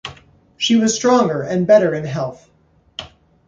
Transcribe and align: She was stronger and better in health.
She 0.57 0.77
was 0.77 0.95
stronger 0.95 1.43
and 1.43 1.67
better 1.67 1.93
in 1.93 2.05
health. 2.05 2.49